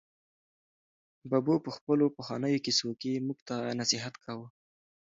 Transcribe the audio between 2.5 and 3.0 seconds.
کیسو